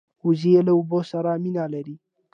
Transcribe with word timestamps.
وزې 0.25 0.53
له 0.67 0.71
اوبو 0.77 0.99
سره 1.11 1.31
مینه 1.43 1.65
لري 1.73 1.95